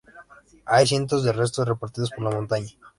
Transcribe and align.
Hay 0.65 0.87
cientos 0.87 1.23
de 1.23 1.31
restos 1.31 1.67
repartidos 1.67 2.09
por 2.09 2.23
la 2.23 2.31
montaña. 2.35 2.69